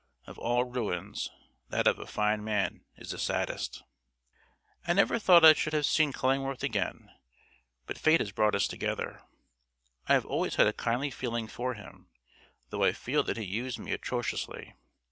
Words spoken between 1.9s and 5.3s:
a fine man is the saddest. I never